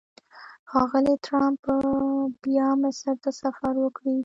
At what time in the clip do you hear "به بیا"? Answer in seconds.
1.63-2.67